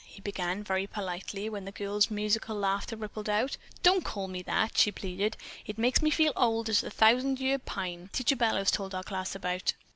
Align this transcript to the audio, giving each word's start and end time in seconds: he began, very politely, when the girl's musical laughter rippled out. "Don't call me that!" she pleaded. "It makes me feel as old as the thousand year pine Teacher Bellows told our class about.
he 0.03 0.19
began, 0.19 0.63
very 0.63 0.87
politely, 0.87 1.47
when 1.47 1.63
the 1.65 1.71
girl's 1.71 2.09
musical 2.09 2.55
laughter 2.55 2.95
rippled 2.95 3.29
out. 3.29 3.55
"Don't 3.83 4.03
call 4.03 4.27
me 4.27 4.41
that!" 4.41 4.75
she 4.75 4.91
pleaded. 4.91 5.37
"It 5.67 5.77
makes 5.77 6.01
me 6.01 6.09
feel 6.09 6.29
as 6.35 6.43
old 6.43 6.69
as 6.69 6.81
the 6.81 6.89
thousand 6.89 7.39
year 7.39 7.59
pine 7.59 8.09
Teacher 8.11 8.35
Bellows 8.35 8.71
told 8.71 8.95
our 8.95 9.03
class 9.03 9.35
about. 9.35 9.73